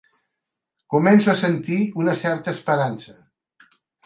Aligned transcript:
Començo 0.93 1.29
a 1.33 1.37
sentir 1.41 1.77
una 2.05 2.17
certa 2.23 2.55
esperança. 2.59 3.15